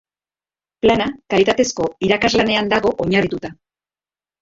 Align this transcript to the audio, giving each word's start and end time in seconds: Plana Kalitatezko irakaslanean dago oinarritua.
Plana 0.85 1.07
Kalitatezko 1.35 1.87
irakaslanean 2.09 2.75
dago 2.75 2.97
oinarritua. 3.07 3.57